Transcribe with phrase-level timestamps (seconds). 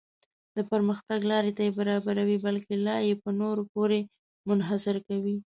[0.55, 3.99] د پرمختګ لارې ته یې برابروي بلکې لا یې په نورو پورې
[4.47, 5.37] منحصر کوي.